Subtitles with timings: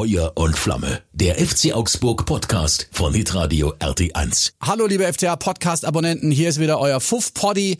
[0.00, 1.02] Feuer und Flamme.
[1.12, 4.52] Der FC Augsburg Podcast von Hitradio RT1.
[4.62, 7.76] Hallo liebe FCA Podcast Abonnenten, hier ist wieder euer Fuff Poddy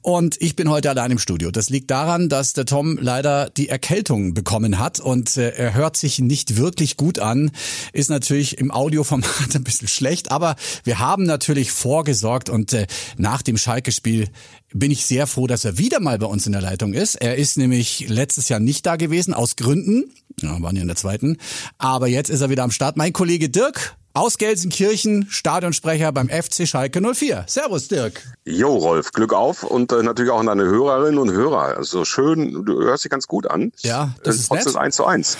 [0.00, 1.50] und ich bin heute allein im Studio.
[1.50, 5.96] Das liegt daran, dass der Tom leider die Erkältung bekommen hat und äh, er hört
[5.96, 7.50] sich nicht wirklich gut an.
[7.92, 10.54] Ist natürlich im Audioformat ein bisschen schlecht, aber
[10.84, 12.86] wir haben natürlich vorgesorgt und äh,
[13.16, 14.28] nach dem Schalke-Spiel
[14.74, 17.14] bin ich sehr froh, dass er wieder mal bei uns in der Leitung ist.
[17.14, 20.12] Er ist nämlich letztes Jahr nicht da gewesen, aus Gründen.
[20.40, 21.38] Ja, waren ja in der zweiten.
[21.78, 22.96] Aber jetzt ist er wieder am Start.
[22.96, 27.44] Mein Kollege Dirk aus Gelsenkirchen, Stadionsprecher beim FC Schalke 04.
[27.46, 28.22] Servus, Dirk.
[28.44, 31.76] Jo, Rolf, Glück auf und äh, natürlich auch an deine Hörerinnen und Hörer.
[31.76, 33.72] Also schön, du hörst dich ganz gut an.
[33.82, 34.66] Ja, das äh, ist trotz nett.
[34.66, 35.38] des 1 zu 1.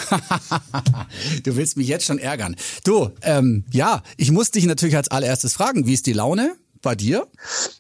[1.45, 2.55] du willst mich jetzt schon ärgern.
[2.85, 6.95] Du, ähm, ja, ich muss dich natürlich als allererstes fragen, wie ist die Laune bei
[6.95, 7.27] dir?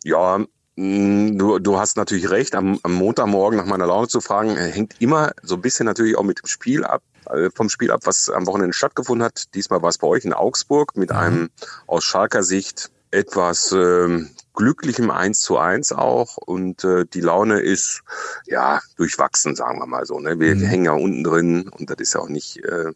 [0.05, 0.45] Ja,
[0.77, 5.00] du, du hast natürlich recht, am, am Montagmorgen nach meiner Laune zu fragen, äh, hängt
[5.00, 8.28] immer so ein bisschen natürlich auch mit dem Spiel ab, äh, vom Spiel ab, was
[8.28, 9.55] am Wochenende stattgefunden hat.
[9.55, 11.50] Diesmal war es bei euch in Augsburg mit einem
[11.87, 18.02] aus Schalker Sicht etwas ähm, glücklichem 1 zu 1 auch und äh, die Laune ist
[18.47, 20.19] ja durchwachsen, sagen wir mal so.
[20.19, 20.39] Ne?
[20.41, 22.92] Wir, wir hängen ja unten drin und das ist ja auch nicht äh,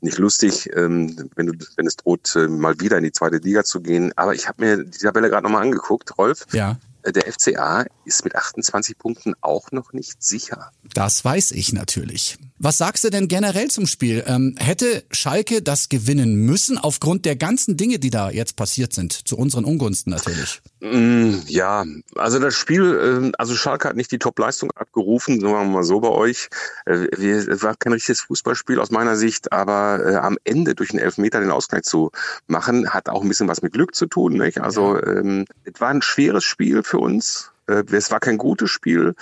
[0.00, 3.64] nicht lustig, ähm, wenn du wenn es droht äh, mal wieder in die zweite Liga
[3.64, 4.12] zu gehen.
[4.16, 6.46] Aber ich habe mir die Tabelle gerade nochmal angeguckt, Rolf.
[6.52, 6.76] Ja.
[7.06, 10.70] Der FCA ist mit 28 Punkten auch noch nicht sicher.
[10.94, 12.38] Das weiß ich natürlich.
[12.58, 14.24] Was sagst du denn generell zum Spiel?
[14.26, 19.12] Ähm, hätte Schalke das gewinnen müssen aufgrund der ganzen Dinge, die da jetzt passiert sind?
[19.12, 20.62] Zu unseren Ungunsten natürlich.
[20.80, 25.64] Mm, Ja, also das Spiel, ähm, also Schalke hat nicht die Top-Leistung abgerufen, sagen wir
[25.64, 26.48] mal so bei euch.
[26.86, 31.00] Äh, Es war kein richtiges Fußballspiel aus meiner Sicht, aber äh, am Ende durch einen
[31.00, 32.12] Elfmeter den Ausgleich zu
[32.46, 34.34] machen, hat auch ein bisschen was mit Glück zu tun.
[34.34, 34.60] Nicht?
[34.60, 37.52] Also ähm, es war ein schweres Spiel für uns.
[37.66, 39.14] Äh, Es war kein gutes Spiel.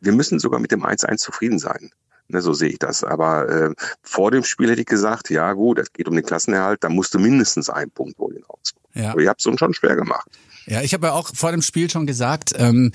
[0.00, 1.90] Wir müssen sogar mit dem 1-1 zufrieden sein.
[2.28, 3.02] Ne, so sehe ich das.
[3.02, 3.70] Aber äh,
[4.02, 7.18] vor dem Spiel hätte ich gesagt, ja gut, es geht um den Klassenerhalt, da musste
[7.18, 8.84] mindestens ein Punkt holen in Augsburg.
[8.94, 9.12] Ja.
[9.12, 10.28] Aber ihr habt es uns schon schwer gemacht.
[10.66, 12.92] Ja, ich habe ja auch vor dem Spiel schon gesagt, ähm,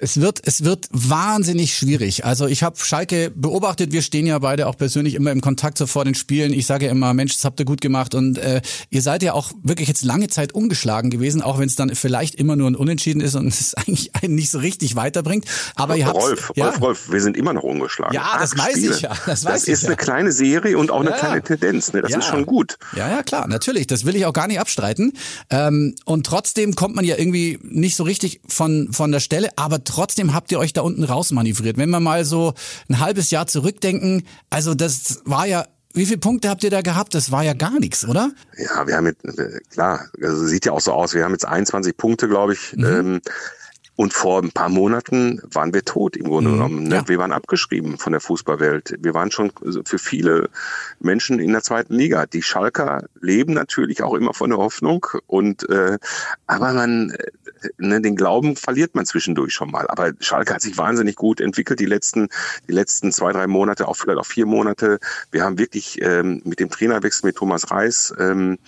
[0.00, 2.24] es wird es wird wahnsinnig schwierig.
[2.24, 3.92] Also ich habe Schalke beobachtet.
[3.92, 6.52] Wir stehen ja beide auch persönlich immer im Kontakt so vor den Spielen.
[6.52, 9.32] Ich sage ja immer, Mensch, das habt ihr gut gemacht und äh, ihr seid ja
[9.32, 12.76] auch wirklich jetzt lange Zeit ungeschlagen gewesen, auch wenn es dann vielleicht immer nur ein
[12.76, 15.46] Unentschieden ist und es eigentlich einen nicht so richtig weiterbringt.
[15.74, 18.14] Aber ihr habt Rolf, ja, Rolf, Rolf, wir sind immer noch ungeschlagen.
[18.14, 18.94] Ja, das Acht weiß Spiele.
[18.94, 19.88] ich ja, das weiß ich ist ja.
[19.88, 21.40] eine kleine Serie und auch eine Ja, kleine ja.
[21.40, 21.92] Tendenz.
[21.92, 22.02] Ne?
[22.02, 22.78] Das ist schon gut.
[22.96, 23.86] Ja, ja, klar, natürlich.
[23.86, 25.12] Das will ich auch gar nicht abstreiten.
[25.50, 29.82] Ähm, und trotzdem kommt man ja irgendwie nicht so richtig von, von der Stelle, aber
[29.82, 31.76] trotzdem habt ihr euch da unten rausmanövriert.
[31.76, 32.54] Wenn wir mal so
[32.88, 35.64] ein halbes Jahr zurückdenken, also das war ja,
[35.94, 37.14] wie viele Punkte habt ihr da gehabt?
[37.14, 38.32] Das war ja gar nichts, oder?
[38.58, 41.14] Ja, wir haben jetzt, äh, klar, also sieht ja auch so aus.
[41.14, 42.76] Wir haben jetzt 21 Punkte, glaube ich.
[42.76, 42.84] Mhm.
[42.84, 43.20] Ähm,
[43.96, 46.82] und vor ein paar Monaten waren wir tot im Grunde genommen.
[46.82, 46.86] Ne?
[46.86, 46.92] Mhm.
[46.92, 47.08] Ja.
[47.08, 48.96] Wir waren abgeschrieben von der Fußballwelt.
[48.98, 49.52] Wir waren schon
[49.84, 50.48] für viele
[50.98, 52.26] Menschen in der zweiten Liga.
[52.26, 55.06] Die Schalker leben natürlich auch immer von der Hoffnung.
[55.28, 55.98] Und äh,
[56.48, 57.26] aber man, äh,
[57.78, 59.86] ne, den Glauben verliert man zwischendurch schon mal.
[59.88, 62.28] Aber Schalke hat sich wahnsinnig gut entwickelt die letzten,
[62.68, 64.98] die letzten zwei, drei Monate, auch vielleicht auch vier Monate.
[65.30, 68.58] Wir haben wirklich ähm, mit dem Trainerwechsel mit Thomas Reis ähm,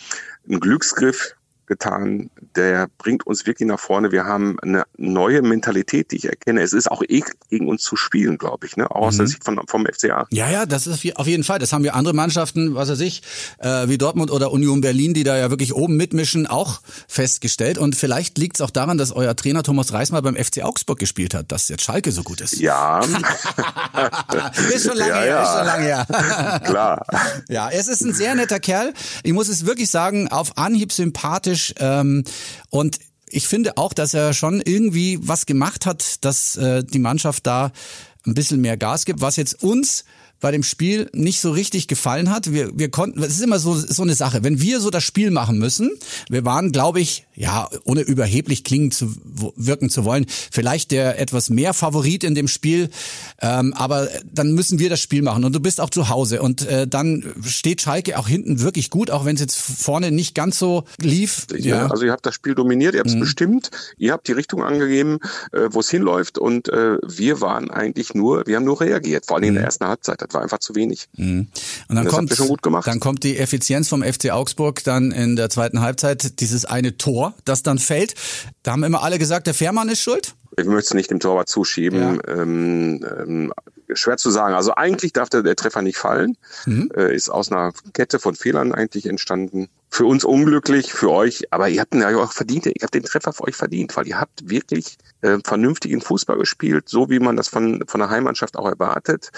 [0.48, 1.36] einen Glücksgriff
[1.66, 4.12] getan, der bringt uns wirklich nach vorne.
[4.12, 6.62] Wir haben eine neue Mentalität, die ich erkenne.
[6.62, 8.90] Es ist auch eh gegen uns zu spielen, glaube ich, ne?
[8.90, 10.26] auch aus der Sicht von, vom FCA.
[10.30, 11.58] Ja, ja, das ist auf jeden Fall.
[11.58, 13.22] Das haben wir andere Mannschaften, was weiß ich,
[13.58, 17.78] äh, wie Dortmund oder Union Berlin, die da ja wirklich oben mitmischen, auch festgestellt.
[17.78, 20.98] Und vielleicht liegt es auch daran, dass euer Trainer Thomas Reis mal beim FC Augsburg
[20.98, 22.56] gespielt hat, dass jetzt Schalke so gut ist.
[22.58, 23.00] Ja,
[24.74, 25.42] ist schon lange Ja, her, ja.
[25.42, 26.60] ist schon lange her.
[26.64, 27.06] klar.
[27.48, 28.92] Ja, es ist ein sehr netter Kerl.
[29.22, 32.24] Ich muss es wirklich sagen, auf Anhieb sympathisch ähm,
[32.70, 37.46] und ich finde auch, dass er schon irgendwie was gemacht hat, dass äh, die Mannschaft
[37.46, 37.72] da
[38.26, 40.04] ein bisschen mehr Gas gibt, was jetzt uns
[40.40, 42.52] bei dem Spiel nicht so richtig gefallen hat.
[42.52, 45.30] Wir, wir konnten, es ist immer so, so eine Sache, wenn wir so das Spiel
[45.30, 45.90] machen müssen,
[46.28, 49.14] wir waren, glaube ich, ja, ohne überheblich klingen zu
[49.56, 52.88] wirken zu wollen, vielleicht der etwas mehr Favorit in dem Spiel,
[53.40, 56.66] ähm, aber dann müssen wir das Spiel machen und du bist auch zu Hause und
[56.66, 60.58] äh, dann steht Schalke auch hinten wirklich gut, auch wenn es jetzt vorne nicht ganz
[60.58, 61.46] so lief.
[61.56, 61.86] Ja.
[61.88, 65.18] Also ihr habt das Spiel dominiert, ihr habt es bestimmt, ihr habt die Richtung angegeben,
[65.52, 69.36] äh, wo es hinläuft und äh, wir waren eigentlich nur, wir haben nur reagiert, vor
[69.36, 70.22] allem in der ersten Halbzeit.
[70.22, 71.08] Das war einfach zu wenig.
[71.18, 71.48] Und
[71.88, 72.86] dann Das kommt, habt ihr schon gut gemacht.
[72.86, 77.25] dann kommt die Effizienz vom FC Augsburg dann in der zweiten Halbzeit, dieses eine Tor,
[77.44, 78.14] das dann fällt.
[78.62, 80.34] Da haben immer alle gesagt, der Fährmann ist schuld.
[80.58, 82.20] Ich möchte es nicht dem Torwart zuschieben.
[82.26, 83.52] Ähm, ähm,
[83.94, 84.54] schwer zu sagen.
[84.54, 86.36] Also eigentlich darf der, der Treffer nicht fallen.
[86.64, 86.90] Mhm.
[86.96, 89.68] Äh, ist aus einer Kette von Fehlern eigentlich entstanden.
[89.90, 92.66] Für uns unglücklich, für euch, aber ihr habt ihn ja auch verdient.
[92.66, 96.88] Ihr habt den Treffer für euch verdient, weil ihr habt wirklich äh, vernünftigen Fußball gespielt,
[96.88, 99.30] so wie man das von, von der Heimmannschaft auch erwartet.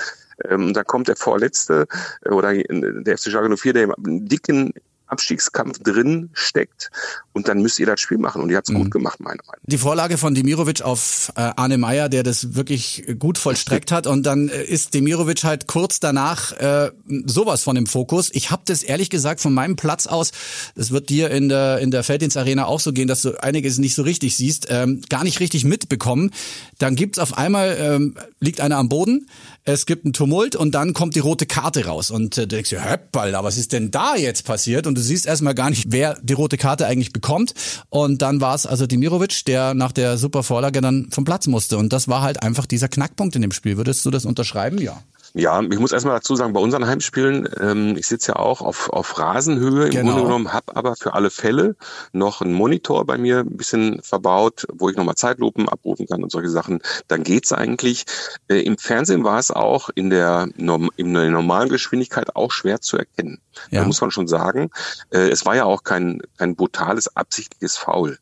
[0.48, 1.86] Ähm, da kommt der Vorletzte
[2.24, 4.72] äh, oder der FC Schalke 04, der einen dicken
[5.08, 6.90] Abstiegskampf drin steckt
[7.32, 8.84] und dann müsst ihr das Spiel machen und ihr habt es mhm.
[8.84, 13.04] gut gemacht, meiner Meinung Die Vorlage von Demirovic auf äh, Arne Meyer, der das wirklich
[13.18, 16.90] gut vollstreckt hat und dann äh, ist Demirovic halt kurz danach äh,
[17.24, 18.30] sowas von im Fokus.
[18.32, 20.32] Ich habe das ehrlich gesagt von meinem Platz aus,
[20.74, 23.94] das wird dir in der in der Felddienstarena auch so gehen, dass du einiges nicht
[23.94, 26.32] so richtig siehst, ähm, gar nicht richtig mitbekommen.
[26.78, 29.28] Dann gibt's auf einmal ähm, liegt einer am Boden,
[29.68, 32.10] es gibt einen Tumult und dann kommt die rote Karte raus.
[32.10, 34.86] Und äh, du denkst dir, Höppalda, was ist denn da jetzt passiert?
[34.86, 37.52] Und du siehst erstmal gar nicht, wer die rote Karte eigentlich bekommt.
[37.90, 41.76] Und dann war es also Dimirovic, der nach der super Vorlage dann vom Platz musste.
[41.76, 43.76] Und das war halt einfach dieser Knackpunkt in dem Spiel.
[43.76, 44.78] Würdest du das unterschreiben?
[44.78, 45.02] Ja.
[45.38, 48.90] Ja, ich muss erstmal dazu sagen, bei unseren Heimspielen, ähm, ich sitze ja auch auf,
[48.90, 50.10] auf Rasenhöhe im genau.
[50.10, 51.76] Grunde genommen, habe aber für alle Fälle
[52.12, 56.32] noch einen Monitor bei mir ein bisschen verbaut, wo ich nochmal Zeitlupen abrufen kann und
[56.32, 56.80] solche Sachen.
[57.06, 58.04] Dann geht's eigentlich.
[58.48, 62.96] Äh, Im Fernsehen war es auch in der, in der normalen Geschwindigkeit auch schwer zu
[62.98, 63.40] erkennen.
[63.70, 63.82] Ja.
[63.82, 64.70] Da muss man schon sagen.
[65.10, 68.18] Äh, es war ja auch kein, kein brutales, absichtliches Foul.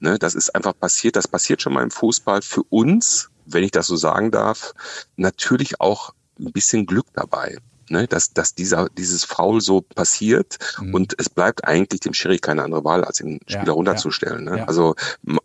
[0.00, 1.14] Ne, das ist einfach passiert.
[1.14, 2.42] Das passiert schon mal im Fußball.
[2.42, 4.72] Für uns, wenn ich das so sagen darf,
[5.16, 7.56] natürlich auch ein bisschen Glück dabei.
[7.88, 10.94] Ne, dass, dass dieser, dieses Foul so passiert mhm.
[10.94, 14.44] und es bleibt eigentlich dem Schiri keine andere Wahl, als den Spieler ja, runterzustellen.
[14.44, 14.58] Ne?
[14.58, 14.64] Ja.
[14.64, 14.96] Also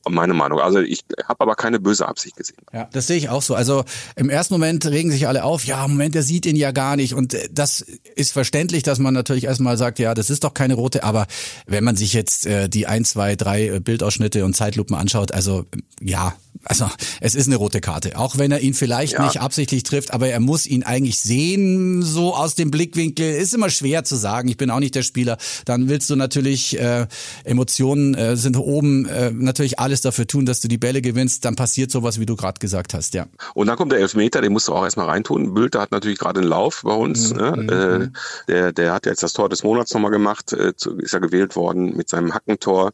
[0.09, 0.59] meine Meinung.
[0.59, 2.57] Also ich habe aber keine böse Absicht gesehen.
[2.73, 3.53] Ja, das sehe ich auch so.
[3.53, 3.83] Also
[4.15, 7.13] im ersten Moment regen sich alle auf, ja, Moment, der sieht ihn ja gar nicht.
[7.13, 7.81] Und äh, das
[8.15, 11.27] ist verständlich, dass man natürlich erstmal sagt, ja, das ist doch keine rote, aber
[11.67, 15.65] wenn man sich jetzt äh, die ein, zwei, drei äh, Bildausschnitte und Zeitlupen anschaut, also
[16.01, 16.33] ja,
[16.63, 16.87] also
[17.21, 18.17] es ist eine rote Karte.
[18.17, 19.25] Auch wenn er ihn vielleicht ja.
[19.25, 23.33] nicht absichtlich trifft, aber er muss ihn eigentlich sehen, so aus dem Blickwinkel.
[23.33, 24.47] Ist immer schwer zu sagen.
[24.47, 25.37] Ich bin auch nicht der Spieler.
[25.65, 27.07] Dann willst du natürlich, äh,
[27.43, 31.45] Emotionen äh, sind oben, äh, natürlich alles dafür tun, dass du die Bälle gewinnst.
[31.45, 33.25] Dann passiert sowas, wie du gerade gesagt hast, ja.
[33.53, 35.53] Und dann kommt der Elfmeter, den musst du auch erstmal reintun.
[35.53, 37.33] Bülter hat natürlich gerade einen Lauf bei uns.
[37.33, 37.37] Mhm.
[37.37, 37.51] Ne?
[37.57, 37.69] Mhm.
[37.69, 38.09] Äh,
[38.47, 41.95] der, der hat jetzt das Tor des Monats nochmal gemacht, äh, ist ja gewählt worden
[41.95, 42.91] mit seinem Hackentor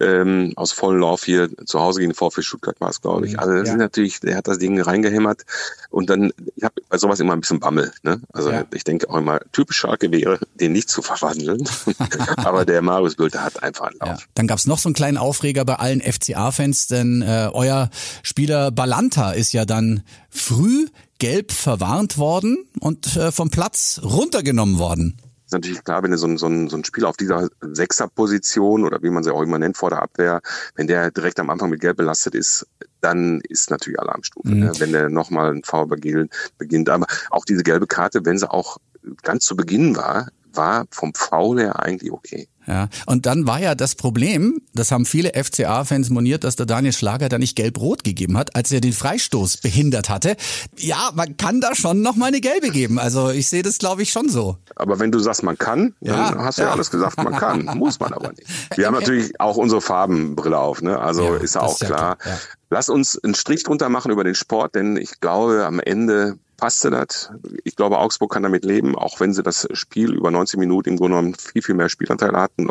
[0.00, 3.34] ähm, aus vollen Lauf hier zu Hause gegen den VfB Stuttgart war es glaube ich.
[3.34, 3.38] Mhm.
[3.38, 3.74] Also das ja.
[3.74, 5.42] ist natürlich, der hat das Ding reingehämmert
[5.90, 7.92] und dann, ich habe bei sowas immer ein bisschen Bammel.
[8.02, 8.20] Ne?
[8.32, 8.64] Also ja.
[8.74, 11.62] Ich denke auch immer, typisch Schalke wäre, den nicht zu verwandeln.
[12.36, 14.20] Aber der Marius Bülter hat einfach einen Lauf.
[14.20, 14.26] Ja.
[14.34, 17.90] Dann gab es noch so einen kleinen Aufreger bei allen FCA-Fans, denn äh, euer
[18.22, 20.86] Spieler Balanta ist ja dann früh
[21.18, 25.16] gelb verwarnt worden und äh, vom Platz runtergenommen worden
[25.54, 29.02] natürlich klar, wenn du so ein, so ein, so ein Spiel auf dieser Sechserposition oder
[29.02, 30.40] wie man sie auch immer nennt vor der Abwehr,
[30.74, 32.66] wenn der direkt am Anfang mit Gelb belastet ist,
[33.00, 34.60] dann ist natürlich Alarmstufe, mhm.
[34.60, 34.72] ne?
[34.78, 36.88] wenn der nochmal ein Foul beginnt.
[36.88, 38.78] Aber auch diese gelbe Karte, wenn sie auch
[39.22, 42.48] ganz zu Beginn war, war vom Foul her eigentlich okay.
[42.66, 46.92] Ja, und dann war ja das Problem, das haben viele FCA-Fans moniert, dass der Daniel
[46.92, 50.36] Schlager da nicht gelb-rot gegeben hat, als er den Freistoß behindert hatte.
[50.78, 52.98] Ja, man kann da schon noch mal eine gelbe geben.
[52.98, 54.56] Also ich sehe das, glaube ich, schon so.
[54.76, 56.68] Aber wenn du sagst, man kann, ja, dann hast du ja.
[56.68, 57.64] ja alles gesagt, man kann.
[57.78, 58.46] Muss man aber nicht.
[58.76, 60.98] Wir haben natürlich auch unsere Farbenbrille auf, ne?
[60.98, 62.16] Also ja, ist ja auch klar.
[62.16, 62.38] klar.
[62.70, 66.90] Lass uns einen Strich drunter machen über den Sport, denn ich glaube, am Ende passte
[66.90, 67.30] das.
[67.62, 70.96] Ich glaube, Augsburg kann damit leben, auch wenn sie das Spiel über 90 Minuten im
[70.96, 72.70] Grunde genommen viel, viel mehr Spielanteile hatten,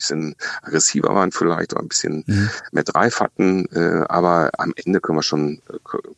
[0.00, 2.50] bisschen aggressiver waren vielleicht oder ein bisschen mhm.
[2.72, 3.66] mehr Drive hatten.
[3.72, 5.60] Äh, aber am Ende können wir schon,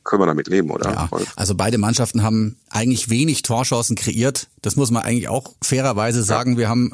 [0.04, 0.90] können wir damit leben, oder?
[0.90, 4.48] Ja, also beide Mannschaften haben eigentlich wenig Torchancen kreiert.
[4.62, 6.52] Das muss man eigentlich auch fairerweise sagen.
[6.52, 6.58] Ja.
[6.58, 6.92] Wir haben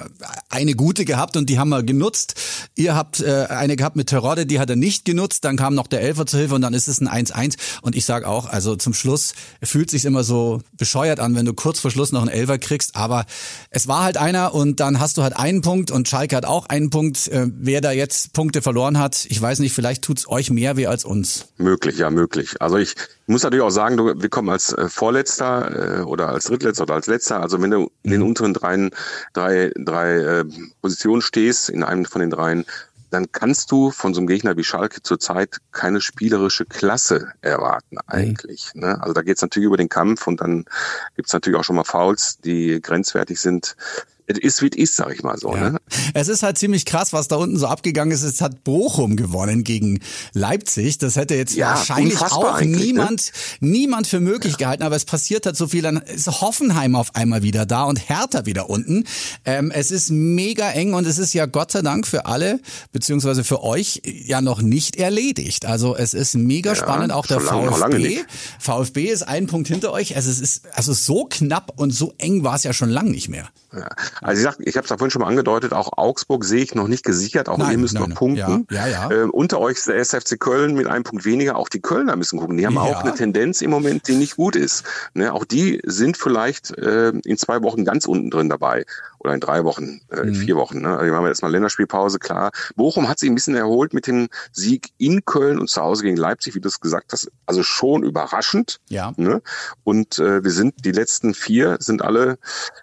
[0.49, 2.34] eine gute gehabt und die haben wir genutzt.
[2.74, 5.44] Ihr habt äh, eine gehabt mit Terodde, die hat er nicht genutzt.
[5.44, 7.56] Dann kam noch der Elfer zur Hilfe und dann ist es ein 1-1.
[7.82, 11.55] Und ich sage auch, also zum Schluss fühlt sich immer so bescheuert an, wenn du
[11.55, 12.96] kurz vor Schluss noch einen Elfer kriegst.
[12.96, 13.27] Aber
[13.70, 16.67] es war halt einer und dann hast du halt einen Punkt und Schalke hat auch
[16.67, 17.29] einen Punkt.
[17.29, 20.87] Äh, wer da jetzt Punkte verloren hat, ich weiß nicht, vielleicht tut's euch mehr weh
[20.87, 21.47] als uns.
[21.58, 22.61] Möglich, ja, möglich.
[22.61, 22.94] Also ich
[23.27, 26.94] muss natürlich auch sagen, du, wir kommen als äh, Vorletzter äh, oder als Drittletzter oder
[26.94, 27.41] als Letzter.
[27.41, 28.29] Also wenn du in den mhm.
[28.29, 28.91] unteren drei,
[29.35, 30.44] drei, drei äh,
[30.81, 32.65] Positionen stehst, in einem von den dreien,
[33.11, 38.01] dann kannst du von so einem Gegner wie Schalke zurzeit keine spielerische Klasse erwarten mhm.
[38.06, 38.70] eigentlich.
[38.75, 38.82] Mhm.
[38.82, 39.03] Ne?
[39.03, 40.65] Also da geht's natürlich über den Kampf und dann
[41.17, 43.77] gibt's natürlich auch schon mal Fouls, die grenzwertig sind
[44.29, 45.55] es ist, wie es ist, sag ich mal so.
[45.55, 45.70] Ja.
[45.70, 45.79] Ne?
[46.13, 48.23] Es ist halt ziemlich krass, was da unten so abgegangen ist.
[48.23, 50.01] Es hat Bochum gewonnen gegen
[50.35, 50.99] Leipzig.
[50.99, 52.67] Das hätte jetzt ja, wahrscheinlich auch ne?
[52.67, 53.69] niemand, ne?
[53.70, 54.58] niemand für möglich ja.
[54.58, 54.82] gehalten.
[54.82, 55.82] Aber es passiert halt so viel.
[55.82, 59.05] Dann ist Hoffenheim auf einmal wieder da und Hertha wieder unten.
[59.47, 62.61] Ähm, es ist mega eng und es ist ja Gott sei Dank für alle,
[62.93, 65.65] beziehungsweise für euch, ja noch nicht erledigt.
[65.65, 67.13] Also es ist mega spannend.
[67.13, 68.25] Auch der VfB.
[68.58, 70.17] VfB ist ein Punkt hinter euch.
[70.17, 73.31] Also es ist also so knapp und so eng war es ja schon lange nicht
[73.31, 73.49] mehr.
[73.72, 73.89] Ja.
[74.22, 76.75] Also ich, sag, ich habe es ja vorhin schon mal angedeutet, auch Augsburg sehe ich
[76.75, 78.67] noch nicht gesichert, auch nein, ihr müsst nein, noch punkten.
[78.70, 79.10] Ja, ja, ja.
[79.10, 82.39] Äh, unter euch ist der SFC Köln mit einem Punkt weniger, auch die Kölner müssen
[82.39, 82.56] gucken.
[82.56, 82.81] Die haben ja.
[82.81, 84.84] auch eine Tendenz im Moment, die nicht gut ist.
[85.15, 85.32] Ne?
[85.32, 88.84] Auch die sind vielleicht äh, in zwei Wochen ganz unten drin dabei
[89.19, 90.34] oder in drei Wochen, äh, in mhm.
[90.34, 90.81] vier Wochen.
[90.81, 90.96] Ne?
[90.96, 92.51] Also wir haben jetzt mal Länderspielpause, klar.
[92.77, 96.17] Bochum hat sich ein bisschen erholt mit dem Sieg in Köln und zu Hause gegen
[96.17, 97.31] Leipzig, wie du es gesagt hast.
[97.46, 98.81] Also schon überraschend.
[98.89, 99.13] Ja.
[99.17, 99.43] Ne?
[99.84, 102.39] Und äh, wir sind, die letzten vier sind alle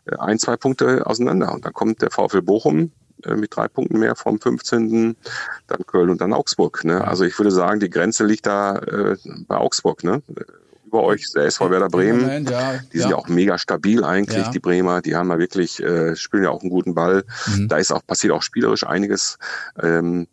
[0.06, 1.54] äh, ein, zwei Punkte auseinander.
[1.54, 2.92] Und dann kommt der VfL Bochum
[3.24, 5.16] äh, mit drei Punkten mehr vom 15.
[5.68, 6.84] Dann Köln und dann Augsburg.
[6.84, 7.06] Ne?
[7.06, 9.18] Also ich würde sagen, die Grenze liegt da äh,
[9.48, 10.04] bei Augsburg.
[10.04, 10.22] Ne?
[10.96, 12.46] über euch, der SV Werder Bremen.
[12.46, 13.10] Ja, die sind ja.
[13.10, 14.52] ja auch mega stabil eigentlich, ja.
[14.52, 15.02] die Bremer.
[15.02, 17.26] Die haben ja wirklich, äh, spielen ja auch einen guten Ball.
[17.48, 17.68] Mhm.
[17.68, 19.38] Da ist auch, passiert auch spielerisch einiges.
[19.82, 20.28] Ähm,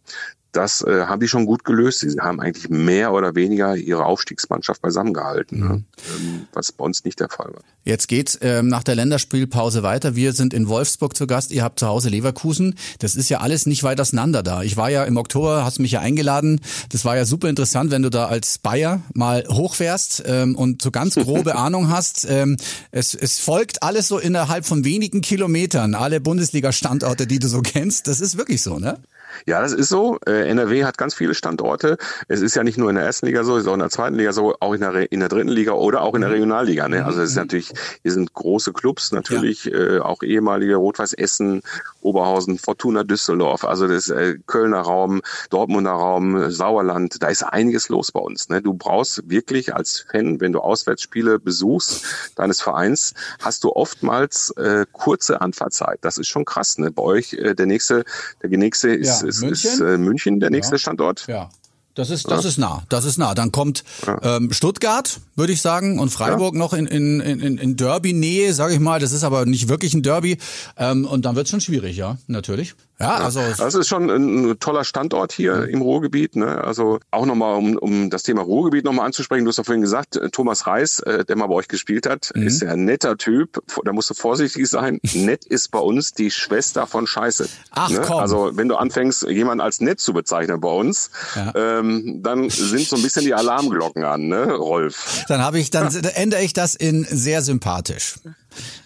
[0.52, 2.00] das äh, haben die schon gut gelöst.
[2.00, 5.64] Sie haben eigentlich mehr oder weniger ihre Aufstiegsmannschaft beisammengehalten, ne?
[5.64, 5.70] mhm.
[5.72, 5.84] ne?
[6.14, 7.62] ähm, was bei uns nicht der Fall war.
[7.84, 10.14] Jetzt geht's ähm, nach der Länderspielpause weiter.
[10.14, 11.50] Wir sind in Wolfsburg zu Gast.
[11.50, 12.76] Ihr habt zu Hause Leverkusen.
[13.00, 14.62] Das ist ja alles nicht weit auseinander da.
[14.62, 16.60] Ich war ja im Oktober, hast mich ja eingeladen.
[16.90, 20.92] Das war ja super interessant, wenn du da als Bayer mal hochfährst ähm, und so
[20.92, 22.26] ganz grobe Ahnung hast.
[22.28, 22.56] Ähm,
[22.92, 25.94] es, es folgt alles so innerhalb von wenigen Kilometern.
[25.94, 28.06] Alle Bundesliga-Standorte, die du so kennst.
[28.06, 28.98] Das ist wirklich so, ne?
[29.46, 30.18] Ja, das ist so.
[30.26, 31.96] Äh, NRW hat ganz viele Standorte.
[32.28, 34.32] Es ist ja nicht nur in der ersten Liga so, sondern in der zweiten Liga
[34.32, 36.34] so, auch in der, in der dritten Liga oder auch in der mhm.
[36.34, 36.88] Regionalliga.
[36.88, 37.04] Ne?
[37.04, 37.42] Also es ist mhm.
[37.42, 37.72] natürlich,
[38.02, 39.96] hier sind große Clubs natürlich, ja.
[39.96, 41.62] äh, auch ehemalige Rot-Weiß Essen,
[42.00, 48.12] Oberhausen, Fortuna Düsseldorf, also das äh, Kölner Raum, Dortmunder Raum, Sauerland, da ist einiges los
[48.12, 48.48] bei uns.
[48.48, 48.62] Ne?
[48.62, 52.04] Du brauchst wirklich als Fan, wenn du Auswärtsspiele besuchst
[52.36, 55.98] deines Vereins, hast du oftmals äh, kurze Anfahrtzeit.
[56.02, 56.78] Das ist schon krass.
[56.78, 56.90] Ne?
[56.90, 58.04] Bei euch äh, der nächste,
[58.42, 60.78] der nächste ist ist, München, ist äh, München der nächste ja.
[60.78, 61.26] Standort.
[61.26, 61.50] Ja.
[61.94, 62.48] Das ist, das ja.
[62.48, 63.34] ist nah, das ist nah.
[63.34, 63.84] Dann kommt
[64.22, 66.58] ähm, Stuttgart, würde ich sagen, und Freiburg ja.
[66.58, 68.98] noch in, in, in, in Derby-Nähe, sage ich mal.
[68.98, 70.38] Das ist aber nicht wirklich ein Derby.
[70.78, 72.74] Ähm, und dann wird es schon schwierig, ja, natürlich.
[73.02, 76.36] Ja, also das ist schon ein toller Standort hier im Ruhrgebiet.
[76.36, 76.62] Ne?
[76.62, 79.44] Also auch nochmal, um, um das Thema Ruhrgebiet nochmal anzusprechen.
[79.44, 82.30] Du hast ja vorhin gesagt, äh, Thomas Reis, äh, der mal bei euch gespielt hat,
[82.34, 82.46] mhm.
[82.46, 83.60] ist ja ein netter Typ.
[83.84, 85.00] Da musst du vorsichtig sein.
[85.14, 87.48] nett ist bei uns die Schwester von Scheiße.
[87.72, 88.02] Ach ne?
[88.06, 88.18] komm.
[88.18, 91.80] Also wenn du anfängst, jemanden als nett zu bezeichnen bei uns, ja.
[91.82, 95.24] Ähm, dann sind so ein bisschen die Alarmglocken an, ne, Rolf?
[95.28, 98.16] Dann habe ich, dann ändere ich das in sehr sympathisch.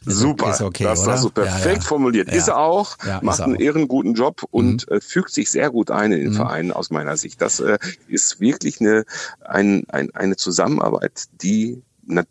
[0.05, 1.81] Super, ist okay, das hast du perfekt ja, ja.
[1.81, 2.29] formuliert.
[2.29, 2.35] Ja.
[2.35, 4.97] Ist er auch, macht einen ehrenguten Job und mhm.
[4.97, 6.37] äh, fügt sich sehr gut ein in den mhm.
[6.37, 7.43] Verein aus meiner Sicht.
[7.43, 9.05] Das äh, ist wirklich eine,
[9.45, 11.83] ein, ein, eine Zusammenarbeit, die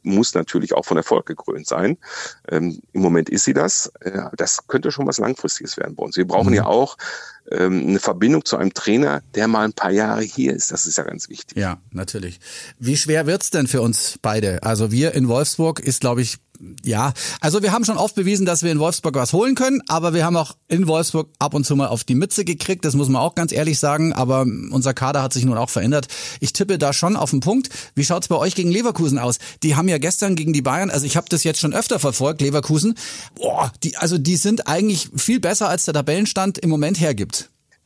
[0.04, 1.98] muss natürlich auch von Erfolg gekrönt sein.
[2.48, 3.92] Ähm, Im Moment ist sie das.
[4.00, 6.16] Äh, das könnte schon was Langfristiges werden bei uns.
[6.16, 6.56] Wir brauchen mhm.
[6.56, 6.98] ja auch
[7.52, 10.72] ähm, eine Verbindung zu einem Trainer, der mal ein paar Jahre hier ist.
[10.72, 11.58] Das ist ja ganz wichtig.
[11.58, 12.40] Ja, natürlich.
[12.80, 14.64] Wie schwer wird's denn für uns beide?
[14.64, 16.38] Also wir in Wolfsburg ist, glaube ich,
[16.84, 20.14] ja, also wir haben schon oft bewiesen, dass wir in Wolfsburg was holen können, aber
[20.14, 23.10] wir haben auch in Wolfsburg ab und zu mal auf die Mütze gekriegt, das muss
[23.10, 26.08] man auch ganz ehrlich sagen, aber unser Kader hat sich nun auch verändert.
[26.40, 27.70] Ich tippe da schon auf den Punkt.
[27.96, 29.40] Wie schaut's bei euch gegen Leverkusen aus?
[29.64, 32.42] Die haben ja gestern gegen die Bayern, also ich habe das jetzt schon öfter verfolgt,
[32.42, 32.96] Leverkusen.
[33.36, 37.35] Boah, die also die sind eigentlich viel besser als der Tabellenstand im Moment hergibt.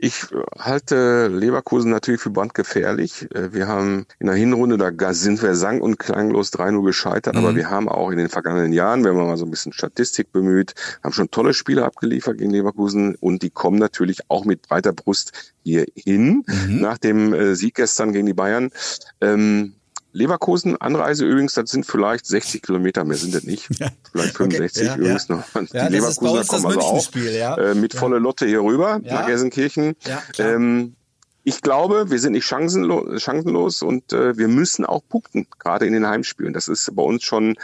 [0.02, 0.28] Ich
[0.58, 3.28] halte Leverkusen natürlich für brandgefährlich.
[3.36, 7.42] Äh, wir haben in der Hinrunde, da sind wir sang- und klanglos 3-0 gescheitert, mhm.
[7.42, 10.32] aber wir haben auch in den vergangenen Jahren, wenn man mal so ein bisschen Statistik
[10.32, 14.94] bemüht, haben schon tolle Spiele abgeliefert gegen Leverkusen und die kommen natürlich auch mit breiter
[14.94, 16.46] Brust hier hin.
[16.48, 16.80] Mhm.
[16.80, 18.72] Nach dem äh, Sieg gestern gegen die Bayern.
[19.20, 19.74] Ähm,
[20.12, 23.70] Leverkusen, Anreise übrigens, das sind vielleicht 60 Kilometer, mehr sind das nicht.
[23.80, 23.90] Ja.
[24.12, 24.88] Vielleicht 65 okay.
[24.88, 25.36] ja, übrigens ja.
[25.36, 25.44] noch.
[25.54, 29.96] Die Leverkusener kommen also auch äh, mit volle Lotte hier rüber nach Gelsenkirchen.
[30.38, 30.96] Ähm,
[31.44, 35.94] ich glaube, wir sind nicht chancenlos, chancenlos und äh, wir müssen auch punkten, gerade in
[35.94, 36.54] den Heimspielen.
[36.54, 37.56] Das ist bei uns schon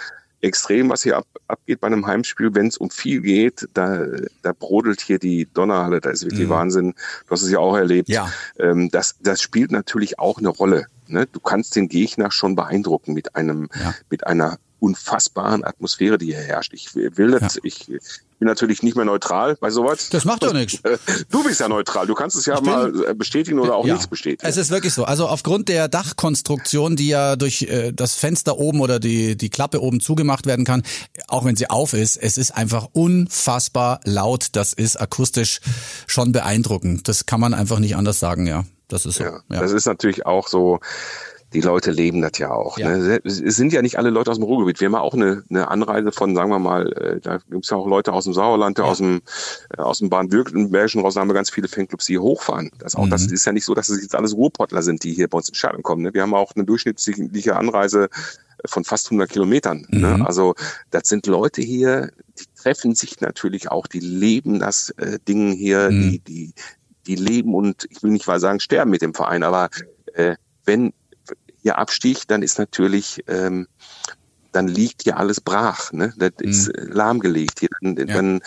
[0.45, 4.05] extrem, was hier ab, abgeht bei einem Heimspiel, wenn es um viel geht, da,
[4.41, 6.51] da brodelt hier die Donnerhalle, da ist wirklich mhm.
[6.51, 6.93] Wahnsinn.
[7.25, 8.09] Du hast es ja auch erlebt.
[8.09, 8.31] Ja.
[8.57, 10.87] Ähm, das, das spielt natürlich auch eine Rolle.
[11.07, 11.27] Ne?
[11.31, 13.93] Du kannst den Gegner schon beeindrucken mit einem, ja.
[14.09, 16.73] mit einer unfassbaren Atmosphäre, die hier herrscht.
[16.73, 17.61] Ich will das, ja.
[17.63, 20.09] ich bin natürlich nicht mehr neutral bei sowas.
[20.09, 20.79] Das macht doch nichts.
[20.83, 20.97] Äh,
[21.31, 22.05] du bist ja neutral.
[22.05, 23.93] Du kannst es ja mal äh, bestätigen oder auch ja.
[23.93, 24.45] nichts bestätigen.
[24.45, 25.05] Es ist wirklich so.
[25.05, 29.81] Also aufgrund der Dachkonstruktion, die ja durch äh, das Fenster oben oder die, die Klappe
[29.81, 30.83] oben zugemacht werden kann,
[31.27, 34.49] auch wenn sie auf ist, es ist einfach unfassbar laut.
[34.51, 35.61] Das ist akustisch
[36.05, 37.07] schon beeindruckend.
[37.07, 38.65] Das kann man einfach nicht anders sagen, ja.
[38.87, 39.23] Das ist so.
[39.23, 39.61] Ja, ja.
[39.61, 40.79] Das ist natürlich auch so
[41.55, 42.77] die Leute leben das ja auch.
[42.77, 42.97] Ja.
[42.97, 43.21] Ne?
[43.23, 44.81] Es sind ja nicht alle Leute aus dem Ruhrgebiet.
[44.81, 47.69] Wir haben ja auch eine, eine Anreise von, sagen wir mal, äh, da gibt es
[47.69, 48.83] ja auch Leute aus dem Sauerland, ja.
[48.83, 49.21] aus dem,
[49.69, 52.71] äh, aus dem Baden-Württembergischen raus, da haben wir ganz viele Fanclubs, die hochfahren.
[52.77, 53.09] Das, auch, mhm.
[53.09, 55.47] das ist ja nicht so, dass es jetzt alles Ruhrpottler sind, die hier bei uns
[55.47, 56.01] in Stadion kommen.
[56.01, 56.13] Ne?
[56.13, 58.09] Wir haben auch eine durchschnittliche Anreise
[58.65, 59.87] von fast 100 Kilometern.
[59.89, 60.07] Ne?
[60.09, 60.17] Mhm.
[60.17, 60.27] Ne?
[60.27, 60.55] Also
[60.91, 65.89] das sind Leute hier, die treffen sich natürlich auch, die leben das äh, Ding hier,
[65.89, 66.01] mhm.
[66.01, 66.53] die, die,
[67.07, 69.69] die leben und ich will nicht mal sagen sterben mit dem Verein, aber
[70.15, 70.35] äh,
[70.65, 70.93] wenn
[71.65, 73.67] hier Abstieg, dann ist natürlich, ähm,
[74.51, 75.91] dann liegt hier alles brach.
[75.91, 76.13] Ne?
[76.15, 76.47] Das mhm.
[76.47, 77.59] ist äh, lahmgelegt.
[77.59, 78.05] Hier, dann, ja.
[78.05, 78.41] dann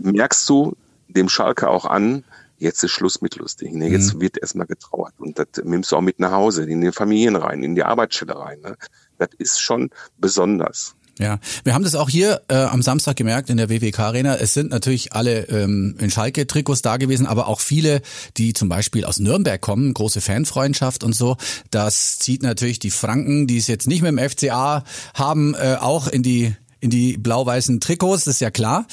[0.00, 0.76] merkst du
[1.06, 2.24] dem Schalke auch an,
[2.58, 3.72] jetzt ist Schluss mit lustig.
[3.72, 3.88] Ne?
[3.88, 4.20] Jetzt mhm.
[4.22, 5.14] wird erstmal getrauert.
[5.18, 8.36] Und das nimmst du auch mit nach Hause, in die Familien rein, in die Arbeitsstelle
[8.36, 8.60] rein.
[8.62, 8.76] Ne?
[9.18, 10.96] Das ist schon besonders.
[11.20, 14.36] Ja, wir haben das auch hier äh, am Samstag gemerkt in der WWK Arena.
[14.36, 18.00] Es sind natürlich alle ähm, in Schalke-Trikots da gewesen, aber auch viele,
[18.38, 21.36] die zum Beispiel aus Nürnberg kommen, große Fanfreundschaft und so.
[21.70, 26.08] Das zieht natürlich die Franken, die es jetzt nicht mit dem FCA haben, äh, auch
[26.08, 28.86] in die in die blau-weißen Trikots, das ist ja klar.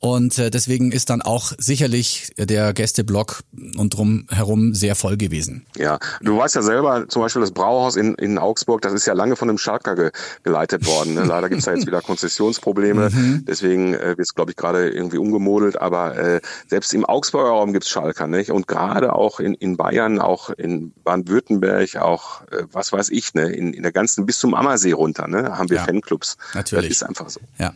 [0.00, 3.42] Und äh, deswegen ist dann auch sicherlich der Gästeblock
[3.76, 5.66] und drumherum sehr voll gewesen.
[5.76, 9.12] Ja, du weißt ja selber, zum Beispiel das Brauhaus in, in Augsburg, das ist ja
[9.12, 10.10] lange von einem Schalker ge
[10.42, 11.14] geleitet worden.
[11.14, 11.24] Ne?
[11.24, 13.10] Leider gibt's da jetzt wieder Konzessionsprobleme.
[13.10, 13.44] Mhm.
[13.46, 15.78] Deswegen äh, wird es, glaube ich, gerade irgendwie umgemodelt.
[15.78, 18.26] Aber äh, selbst im Augsburger Raum gibt's Schalker.
[18.26, 18.50] Nicht?
[18.50, 23.50] Und gerade auch in, in Bayern, auch in Baden-Württemberg, auch äh, was weiß ich, ne?
[23.50, 25.58] in, in der ganzen, bis zum Ammersee runter, ne?
[25.58, 26.38] haben wir ja, Fanclubs.
[26.54, 26.88] Natürlich.
[26.88, 27.40] Das ist einfach so.
[27.58, 27.74] Ja.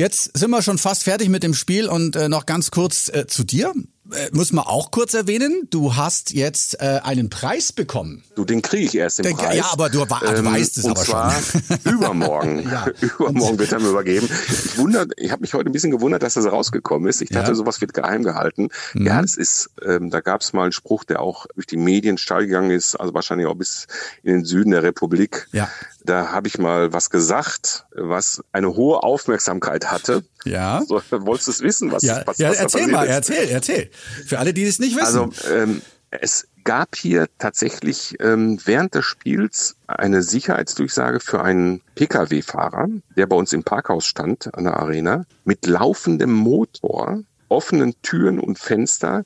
[0.00, 3.26] Jetzt sind wir schon fast fertig mit dem Spiel und äh, noch ganz kurz äh,
[3.26, 3.74] zu dir.
[4.10, 8.24] Äh, muss man auch kurz erwähnen, du hast jetzt äh, einen Preis bekommen.
[8.34, 9.58] Du, den kriege ich erst, den den, Preis.
[9.58, 11.60] Ja, aber du, du ähm, weißt es und aber zwar schon.
[11.92, 12.62] übermorgen.
[12.62, 12.86] ja.
[13.18, 14.26] Übermorgen wird er mir übergeben.
[14.48, 17.20] Ich wundert, ich habe mich heute ein bisschen gewundert, dass das rausgekommen ist.
[17.20, 17.54] Ich dachte, ja.
[17.54, 18.70] sowas wird geheim gehalten.
[18.94, 19.06] Mhm.
[19.06, 22.16] Ja, das ist, ähm, da gab es mal einen Spruch, der auch durch die Medien
[22.16, 23.86] steil gegangen ist, also wahrscheinlich auch bis
[24.22, 25.46] in den Süden der Republik.
[25.52, 25.68] Ja.
[26.04, 30.24] Da habe ich mal was gesagt, was eine hohe Aufmerksamkeit hatte.
[30.44, 30.82] Ja.
[30.86, 33.10] So, wolltest du es wissen, was, ja, was, ja, was erzähl mal, ist?
[33.10, 33.90] erzähl, erzähl.
[34.26, 35.06] Für alle, die es nicht wissen.
[35.06, 42.88] Also ähm, es gab hier tatsächlich ähm, während des Spiels eine Sicherheitsdurchsage für einen Pkw-Fahrer,
[43.16, 48.58] der bei uns im Parkhaus stand an der Arena, mit laufendem Motor offenen Türen und
[48.58, 49.24] Fenster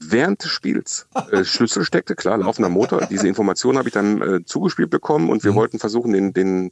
[0.00, 3.06] während des Spiels äh, Schlüssel steckte, klar, laufender Motor.
[3.06, 5.56] Diese Information habe ich dann äh, zugespielt bekommen und wir mhm.
[5.56, 6.70] wollten versuchen, den, den,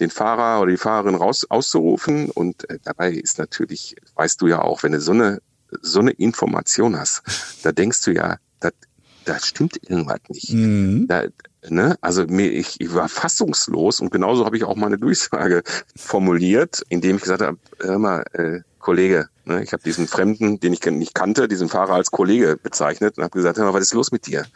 [0.00, 2.30] den Fahrer oder die Fahrerin raus auszurufen.
[2.30, 5.40] Und äh, dabei ist natürlich, weißt du ja auch, wenn du so eine,
[5.82, 7.22] so eine Information hast,
[7.62, 8.70] da denkst du ja, da,
[9.24, 10.52] da stimmt irgendwas nicht.
[10.52, 11.06] Mhm.
[11.08, 11.24] Da,
[11.68, 11.96] ne?
[12.00, 15.62] Also mir, ich, ich war fassungslos und genauso habe ich auch meine Durchsage
[15.96, 20.72] formuliert, indem ich gesagt habe, hör mal, äh, Kollege, ne, ich habe diesen Fremden, den
[20.72, 23.92] ich nicht kannte, diesen Fahrer als Kollege bezeichnet und habe gesagt, hör mal, was ist
[23.92, 24.46] los mit dir?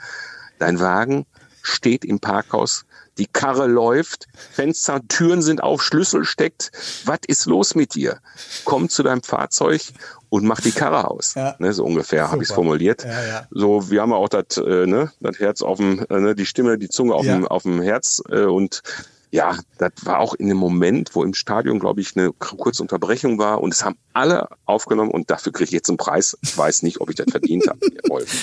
[0.58, 1.26] Dein Wagen
[1.60, 2.86] steht im Parkhaus,
[3.18, 6.72] die Karre läuft, Fenster, Türen sind auf, Schlüssel steckt.
[7.04, 8.20] Was ist los mit dir?
[8.64, 9.82] Komm zu deinem Fahrzeug
[10.30, 11.34] und mach die Karre aus.
[11.34, 11.54] Ja.
[11.58, 13.04] Ne, so ungefähr habe ich es formuliert.
[13.04, 13.46] Ja, ja.
[13.50, 16.78] So, wir haben auch das äh, ne, das Herz auf dem, äh, ne, die Stimme,
[16.78, 18.80] die Zunge auf dem auf dem Herz äh, und
[19.32, 23.38] ja, das war auch in dem Moment, wo im Stadion, glaube ich, eine kurze Unterbrechung
[23.38, 26.36] war und es haben alle aufgenommen und dafür kriege ich jetzt einen Preis.
[26.42, 27.78] Ich weiß nicht, ob ich das verdient habe.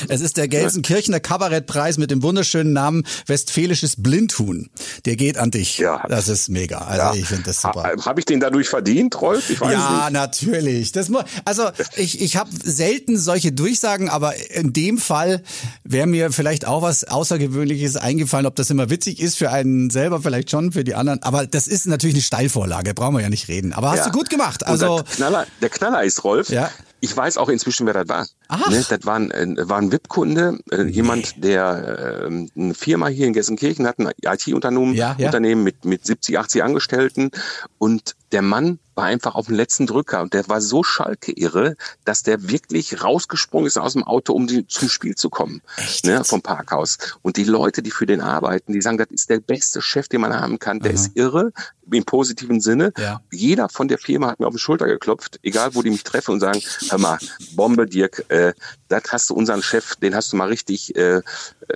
[0.08, 4.72] Es ist der Gelsenkirchener Kabarettpreis mit dem wunderschönen Namen Westfälisches Blindhuhn.
[5.06, 5.78] Der geht an dich.
[5.78, 6.04] Ja.
[6.10, 6.80] Das ist mega.
[6.80, 7.14] Also ja.
[7.14, 7.84] ich finde das super.
[7.84, 9.48] Ha, habe ich den dadurch verdient, Rolf?
[9.52, 10.14] Ich weiß ja, nicht.
[10.14, 10.92] natürlich.
[10.92, 11.12] Das
[11.46, 15.44] also ich, ich habe selten solche Durchsagen, aber in dem Fall
[15.84, 18.48] wäre mir vielleicht auch was Außergewöhnliches eingefallen.
[18.48, 21.22] Ob das immer witzig ist für einen selber, vielleicht schon für die anderen.
[21.24, 23.74] Aber das ist natürlich eine Steilvorlage, brauchen wir ja nicht reden.
[23.74, 24.06] Aber hast ja.
[24.06, 24.66] du gut gemacht.
[24.66, 26.72] Also der Knaller, der Knaller ist, Rolf, ja.
[27.02, 28.28] ich weiß auch inzwischen, wer das war.
[28.70, 33.28] Ne, das war ein, äh, war ein VIP-Kunde, äh, jemand, der äh, eine Firma hier
[33.28, 35.26] in Gelsenkirchen hat, ein IT-Unternehmen ja, ja.
[35.26, 37.32] Unternehmen mit, mit 70, 80 Angestellten.
[37.78, 41.78] Und der Mann war einfach auf dem letzten Drücker und der war so Schalke irre,
[42.04, 46.06] dass der wirklich rausgesprungen ist aus dem Auto, um die, zum Spiel zu kommen, Echt?
[46.06, 46.98] ne, vom Parkhaus.
[47.22, 50.20] Und die Leute, die für den arbeiten, die sagen, das ist der beste Chef, den
[50.20, 50.82] man haben kann.
[50.82, 50.96] Der Aha.
[50.96, 51.54] ist irre
[51.92, 52.92] im positiven Sinne.
[52.98, 53.22] Ja.
[53.32, 56.34] Jeder von der Firma hat mir auf die Schulter geklopft, egal wo die mich treffen
[56.34, 57.18] und sagen, hör mal,
[57.56, 58.26] Bombe, Dirk.
[58.30, 58.54] Äh,
[58.90, 61.22] das hast du unseren Chef, den hast du mal richtig äh,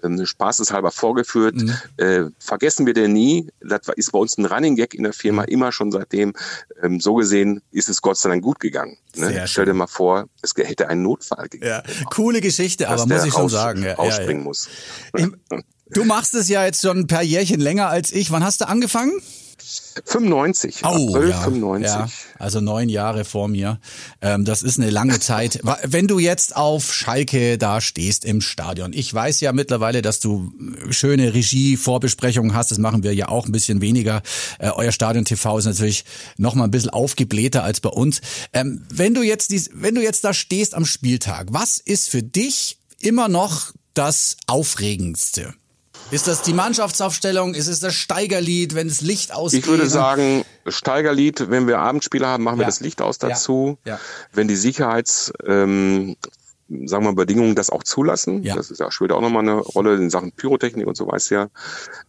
[0.02, 1.56] äh, spaßeshalber vorgeführt.
[1.56, 1.74] Mhm.
[1.98, 3.48] Äh, vergessen wir den nie.
[3.62, 5.48] Das ist bei uns ein Running Gag in der Firma mhm.
[5.50, 6.34] immer schon seitdem.
[6.82, 8.98] Ähm, so gesehen ist es Gott sei Dank gut gegangen.
[9.16, 9.44] Ne?
[9.48, 11.68] Stell dir mal vor, es hätte einen Notfall gegeben.
[11.68, 11.84] Ja.
[12.10, 13.84] Coole Geschichte, aber muss ich schon sagen.
[13.84, 14.70] Ja, rausspringen ja, muss.
[15.90, 18.32] Du machst es ja jetzt schon ein paar Jährchen länger als ich.
[18.32, 19.14] Wann hast du angefangen?
[20.06, 20.82] 95.
[20.84, 21.92] Oh, April ja, 95.
[21.92, 23.80] Ja, also neun Jahre vor mir.
[24.22, 25.60] Ähm, das ist eine lange Zeit.
[25.84, 30.52] Wenn du jetzt auf Schalke da stehst im Stadion, ich weiß ja mittlerweile, dass du
[30.90, 32.72] schöne Regie-Vorbesprechungen hast.
[32.72, 34.22] Das machen wir ja auch ein bisschen weniger.
[34.60, 36.06] Äh, euer Stadion TV ist natürlich
[36.38, 38.22] noch mal ein bisschen aufgeblähter als bei uns.
[38.52, 42.24] Ähm, wenn du jetzt dies, wenn du jetzt da stehst am Spieltag, was ist für
[42.24, 45.54] dich immer noch das Aufregendste?
[46.12, 47.56] Ist das die Mannschaftsaufstellung?
[47.56, 49.62] Ist es das Steigerlied, wenn das Licht ausgeht?
[49.62, 53.78] Ich würde sagen, Steigerlied, wenn wir Abendspiele haben, machen wir das Licht aus dazu.
[53.86, 53.94] Ja.
[53.94, 54.00] Ja.
[54.32, 56.16] Wenn die Sicherheits, ähm,
[56.86, 58.44] sagen wir, Bedingungen das auch zulassen.
[58.44, 58.56] Ja.
[58.56, 61.50] Das ist ja später auch nochmal eine Rolle in Sachen Pyrotechnik und so weiß ja.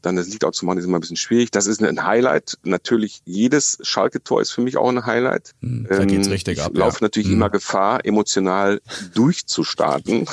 [0.03, 1.51] Dann das Licht auch zu machen, ist immer ein bisschen schwierig.
[1.51, 2.59] Das ist ein Highlight.
[2.63, 5.55] Natürlich, jedes Schalke-Tor ist für mich auch ein Highlight.
[5.61, 6.71] Hm, da geht's ähm, richtig ab.
[6.73, 7.05] Ich laufe ja.
[7.07, 7.35] natürlich hm.
[7.35, 8.81] immer Gefahr, emotional
[9.15, 10.27] durchzustarten.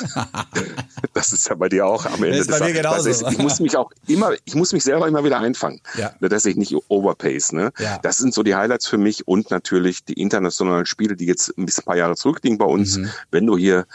[1.13, 3.09] das ist ja bei dir auch am Ende das ist bei mir genauso.
[3.09, 5.81] Ist, ich muss mich auch immer, ich muss mich selber immer wieder einfangen.
[5.97, 6.13] Ja.
[6.19, 7.53] Dass ich nicht overpace.
[7.53, 7.71] Ne?
[7.79, 7.99] Ja.
[7.99, 11.65] Das sind so die Highlights für mich und natürlich die internationalen Spiele, die jetzt ein
[11.65, 12.97] bisschen ein paar Jahre zurückliegen bei uns.
[12.97, 13.09] Mhm.
[13.31, 13.85] Wenn du hier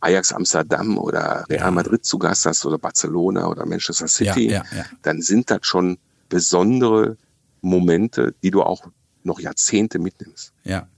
[0.00, 4.78] Ajax Amsterdam oder Real Madrid zu Gast hast oder Barcelona oder Manchester City, ja, ja,
[4.78, 4.84] ja.
[5.02, 5.98] dann sind das schon
[6.28, 7.16] besondere
[7.60, 8.86] Momente, die du auch
[9.22, 10.52] noch Jahrzehnte mitnimmst.
[10.64, 10.88] Ja.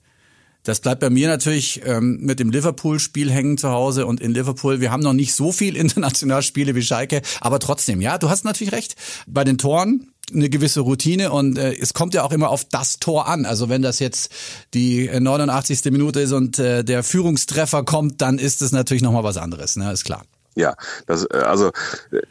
[0.66, 4.80] Das bleibt bei mir natürlich ähm, mit dem Liverpool-Spiel hängen zu Hause und in Liverpool.
[4.80, 8.72] Wir haben noch nicht so viel Internationalspiele wie Schalke, aber trotzdem, ja, du hast natürlich
[8.72, 8.96] recht.
[9.28, 12.98] Bei den Toren eine gewisse Routine und äh, es kommt ja auch immer auf das
[12.98, 13.44] Tor an.
[13.44, 14.30] Also wenn das jetzt
[14.74, 15.84] die 89.
[15.92, 19.92] Minute ist und äh, der Führungstreffer kommt, dann ist es natürlich nochmal was anderes, ne?
[19.92, 20.24] ist klar.
[20.56, 20.74] Ja,
[21.06, 21.70] das, äh, also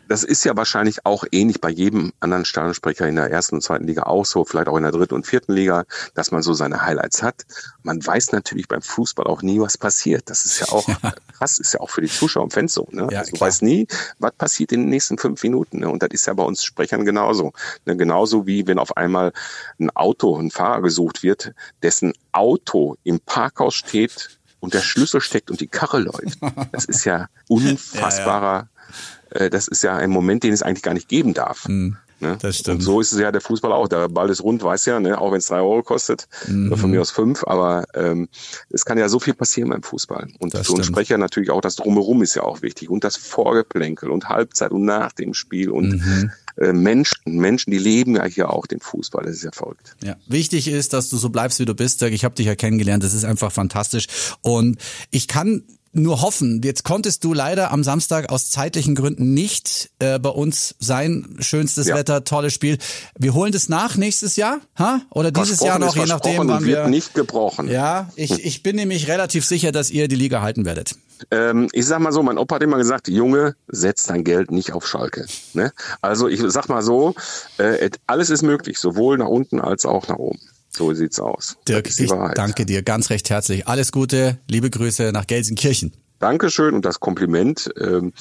[0.08, 3.86] das ist ja wahrscheinlich auch ähnlich bei jedem anderen Stadionsprecher in der ersten und zweiten
[3.86, 5.86] Liga auch so, vielleicht auch in der dritten und vierten Liga,
[6.16, 7.46] dass man so seine Highlights hat.
[7.84, 10.28] Man weiß natürlich beim Fußball auch nie, was passiert.
[10.32, 11.14] Das ist ja auch ja.
[11.38, 12.88] krass, ist ja auch für die Zuschauer und Fans so.
[12.90, 13.08] Ne?
[13.12, 15.82] Ja, also, du weißt nie, was passiert in den nächsten fünf Minuten.
[15.82, 15.90] Ne?
[15.90, 17.54] Und das ist ja bei uns Sprechern genauso.
[17.86, 17.96] Ne?
[17.96, 19.34] Genauso wie wenn auf einmal
[19.80, 25.50] ein Auto, ein Fahrer gesucht wird, dessen Auto im Parkhaus steht und der Schlüssel steckt
[25.50, 26.40] und die Karre läuft.
[26.72, 28.68] Das ist ja unfassbarer,
[29.34, 29.46] ja, ja.
[29.46, 31.68] Äh, das ist ja ein Moment, den es eigentlich gar nicht geben darf.
[31.68, 31.98] Mhm.
[32.20, 32.38] Ne?
[32.42, 32.78] Das stimmt.
[32.78, 33.88] Und so ist es ja der Fußball auch.
[33.88, 35.20] Der Ball ist rund, weiß ja, ne?
[35.20, 36.68] auch wenn es drei Euro kostet, mhm.
[36.68, 38.30] oder von mir aus fünf, aber ähm,
[38.70, 40.28] es kann ja so viel passieren beim Fußball.
[40.40, 43.18] Und das für uns Sprecher natürlich auch das Drumherum ist ja auch wichtig und das
[43.18, 46.32] Vorgeplänkel und Halbzeit und nach dem Spiel und mhm.
[46.58, 49.26] äh, Menschen, Menschen, die leben ja hier auch den Fußball.
[49.26, 49.96] Das ist ja verrückt.
[50.04, 52.02] Ja, wichtig ist, dass du so bleibst, wie du bist.
[52.04, 53.04] Ich habe dich ja kennengelernt.
[53.04, 54.08] Das ist einfach fantastisch.
[54.42, 54.78] Und
[55.12, 55.64] ich kann
[55.96, 56.62] nur hoffen.
[56.64, 61.38] Jetzt konntest du leider am Samstag aus zeitlichen Gründen nicht äh, bei uns sein.
[61.40, 61.96] Schönstes ja.
[61.96, 62.78] Wetter, tolles Spiel.
[63.18, 65.02] Wir holen das nach nächstes Jahr, ha?
[65.10, 66.88] Oder dieses Jahr noch, je nachdem, wann wir.
[66.88, 67.70] nicht gebrochen.
[67.70, 70.96] Ja, ich, ich bin nämlich relativ sicher, dass ihr die Liga halten werdet.
[71.32, 74.74] Ähm, ich sag mal so, mein Opa hat immer gesagt, Junge, setz dein Geld nicht
[74.74, 75.26] auf Schalke.
[75.54, 75.72] Ne?
[76.02, 77.16] Also ich sag mal so,
[77.58, 80.40] äh, alles ist möglich, sowohl nach unten als auch nach oben.
[80.76, 81.58] So sieht's aus.
[81.68, 83.68] Dirk, ich danke dir ganz recht herzlich.
[83.68, 85.94] Alles Gute, liebe Grüße nach Gelsenkirchen.
[86.20, 88.12] Dankeschön und das Kompliment ähm,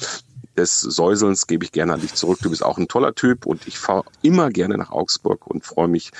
[0.55, 2.39] des Säuselns gebe ich gerne an dich zurück.
[2.41, 5.89] Du bist auch ein toller Typ und ich fahre immer gerne nach Augsburg und freue
[5.89, 6.11] mich,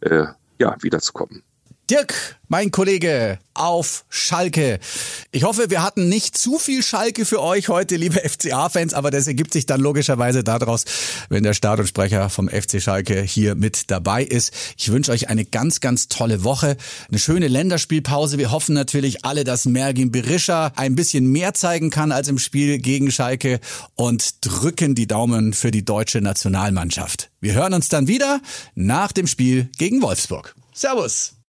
[0.00, 0.26] äh,
[0.58, 1.42] ja, wiederzukommen.
[1.90, 4.78] Dirk, mein Kollege auf Schalke.
[5.32, 9.26] Ich hoffe, wir hatten nicht zu viel Schalke für euch heute, liebe FCA-Fans, aber das
[9.26, 10.84] ergibt sich dann logischerweise daraus,
[11.30, 14.52] wenn der Stadionsprecher vom FC Schalke hier mit dabei ist.
[14.76, 16.76] Ich wünsche euch eine ganz, ganz tolle Woche,
[17.08, 18.38] eine schöne Länderspielpause.
[18.38, 22.78] Wir hoffen natürlich alle, dass Mergin Berisha ein bisschen mehr zeigen kann als im Spiel
[22.78, 23.58] gegen Schalke
[23.96, 27.30] und drücken die Daumen für die deutsche Nationalmannschaft.
[27.40, 28.40] Wir hören uns dann wieder
[28.76, 30.54] nach dem Spiel gegen Wolfsburg.
[30.72, 31.34] Servus!